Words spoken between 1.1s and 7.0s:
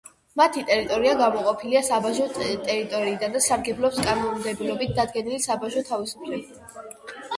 გამოყოფილია საბაჟო ტერიტორიიდან და სარგებლობს კანონმდებლობით დადგენილი საბაჟო თავისუფლებით.